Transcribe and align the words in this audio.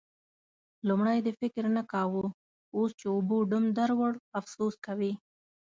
لومړی 0.87 1.17
دې 1.25 1.31
فکر 1.39 1.63
نه 1.77 1.83
کاوو؛ 1.91 2.25
اوس 2.77 2.91
چې 2.99 3.05
اوبو 3.15 3.37
ډم 3.49 3.63
در 3.77 3.89
وړ، 3.99 4.13
افسوس 4.39 4.73
کوې. 4.85 5.11